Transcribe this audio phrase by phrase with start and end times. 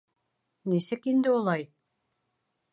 [0.73, 1.69] Нисек инде улай?